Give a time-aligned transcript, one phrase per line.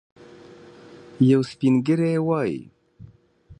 [1.29, 2.59] یو سپین ږیری وايي.